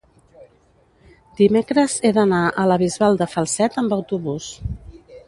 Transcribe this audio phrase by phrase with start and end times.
[1.41, 4.49] dimecres he d'anar a la Bisbal de Falset amb autobús.